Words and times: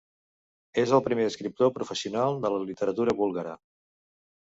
És 0.83 0.93
el 0.99 1.03
primer 1.09 1.27
escriptor 1.33 1.71
professional 1.77 2.43
de 2.47 2.53
la 2.57 2.65
literatura 2.73 3.19
búlgara. 3.25 3.59